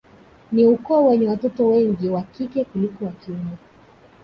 [0.51, 3.57] Ni ukoo wenye watoto wengi wa kike kuliko wa kiume